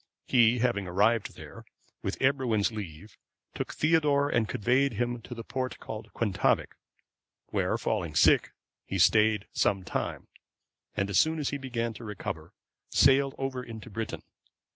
He, 0.25 0.57
having 0.57 0.87
arrived 0.87 1.35
there, 1.35 1.63
with 2.01 2.17
Ebroin's 2.19 2.71
leave 2.71 3.19
took 3.53 3.71
Theodore 3.71 4.29
and 4.29 4.49
conveyed 4.49 4.93
him 4.93 5.21
to 5.21 5.35
the 5.35 5.43
port 5.43 5.77
called 5.79 6.11
Quentavic;(534) 6.15 6.73
where, 7.51 7.77
falling 7.77 8.15
sick, 8.15 8.51
he 8.87 8.97
stayed 8.97 9.45
some 9.53 9.83
time, 9.83 10.27
and 10.95 11.07
as 11.11 11.19
soon 11.19 11.37
as 11.37 11.49
he 11.49 11.59
began 11.59 11.93
to 11.93 12.03
recover, 12.03 12.51
sailed 12.89 13.35
over 13.37 13.61
into 13.63 13.91
Britain. 13.91 14.23